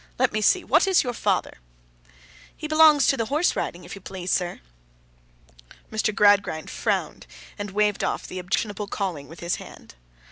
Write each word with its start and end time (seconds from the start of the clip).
Let 0.17 0.33
me 0.33 0.41
see. 0.41 0.63
What 0.63 0.87
is 0.87 1.03
your 1.03 1.13
father?' 1.13 1.59
'He 2.57 2.67
belongs 2.67 3.05
to 3.05 3.15
the 3.17 3.25
horse 3.25 3.55
riding, 3.55 3.83
if 3.83 3.93
you 3.93 4.01
please, 4.01 4.31
sir.' 4.31 4.59
Mr. 5.91 6.09
Gradgrind 6.11 6.71
frowned, 6.71 7.27
and 7.55 7.69
waved 7.69 8.03
off 8.03 8.25
the 8.25 8.39
objectionable 8.39 8.87
calling 8.87 9.27
with 9.27 9.41
his 9.41 9.57
hand. 9.57 9.93